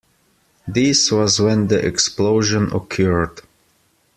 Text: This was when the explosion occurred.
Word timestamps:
This 0.67 1.11
was 1.11 1.39
when 1.39 1.67
the 1.67 1.77
explosion 1.85 2.71
occurred. 2.73 3.41